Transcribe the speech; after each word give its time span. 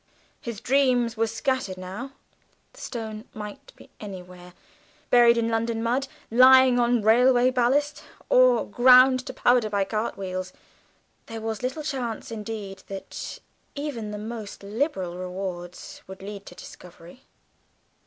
His 0.41 0.59
dreams 0.59 1.15
were 1.15 1.27
scattered 1.27 1.77
now; 1.77 2.13
the 2.73 2.81
Stone 2.81 3.25
might 3.35 3.71
be 3.75 3.91
anywhere, 3.99 4.53
buried 5.11 5.37
in 5.37 5.47
London 5.49 5.83
mud, 5.83 6.07
lying 6.31 6.79
on 6.79 7.03
railway 7.03 7.51
ballast, 7.51 8.03
or 8.27 8.65
ground 8.65 9.23
to 9.27 9.31
powder 9.35 9.69
by 9.69 9.83
cartwheels. 9.83 10.53
There 11.27 11.39
was 11.39 11.61
little 11.61 11.83
chance, 11.83 12.31
indeed, 12.31 12.81
that 12.87 13.37
even 13.75 14.09
the 14.09 14.17
most 14.17 14.63
liberal 14.63 15.19
rewards 15.19 16.01
would 16.07 16.23
lead 16.23 16.47
to 16.47 16.55
discovery. 16.55 17.21